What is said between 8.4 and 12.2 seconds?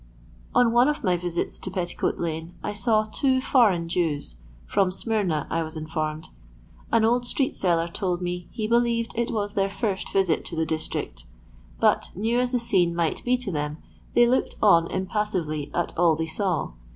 he believed it was their first visit to the district. But,